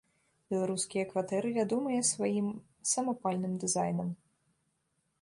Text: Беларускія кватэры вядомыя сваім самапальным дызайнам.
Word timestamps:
Беларускія 0.53 1.03
кватэры 1.11 1.51
вядомыя 1.59 2.01
сваім 2.13 2.49
самапальным 2.93 3.53
дызайнам. 3.67 4.09